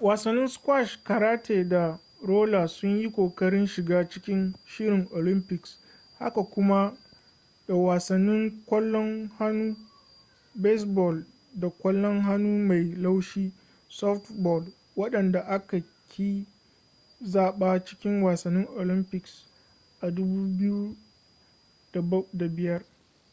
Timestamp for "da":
1.68-1.98, 7.68-7.74, 11.54-11.70